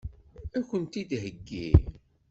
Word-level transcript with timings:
Ad 0.57 0.63
kent-t-id-theggi? 0.69 1.69